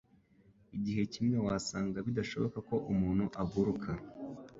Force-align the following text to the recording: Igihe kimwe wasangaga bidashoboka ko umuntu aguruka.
Igihe 0.77 1.01
kimwe 1.13 1.37
wasangaga 1.45 2.05
bidashoboka 2.07 2.57
ko 2.67 2.75
umuntu 2.91 3.25
aguruka. 3.41 3.89